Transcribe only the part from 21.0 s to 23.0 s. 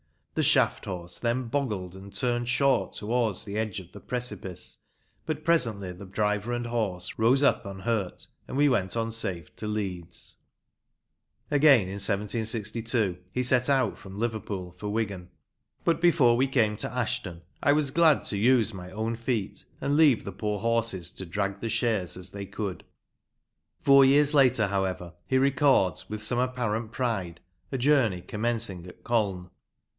to drag the chaise as they could.